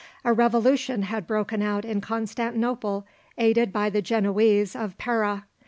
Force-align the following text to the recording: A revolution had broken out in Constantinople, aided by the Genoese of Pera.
A 0.25 0.33
revolution 0.33 1.03
had 1.03 1.27
broken 1.27 1.61
out 1.61 1.85
in 1.85 2.01
Constantinople, 2.01 3.05
aided 3.37 3.71
by 3.71 3.91
the 3.91 4.01
Genoese 4.01 4.75
of 4.75 4.97
Pera. 4.97 5.45